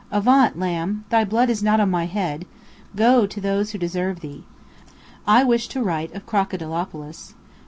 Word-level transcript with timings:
Avaunt, 0.11 0.57
lamb! 0.57 1.03
Thy 1.11 1.23
blood 1.23 1.47
is 1.51 1.61
not 1.61 1.79
on 1.79 1.91
my 1.91 2.07
head. 2.07 2.47
Go 2.95 3.27
to 3.27 3.39
those 3.39 3.69
who 3.69 3.77
deserve 3.77 4.21
thee. 4.21 4.45
I 5.27 5.43
wish 5.43 5.67
to 5.67 5.83
write 5.83 6.11
of 6.15 6.25
Crocodilopolis. 6.25 7.35